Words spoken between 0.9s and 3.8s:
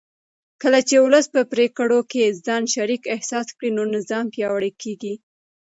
ولس په پرېکړو کې ځان شریک احساس کړي